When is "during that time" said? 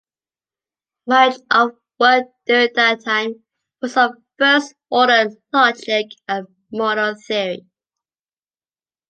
2.47-3.43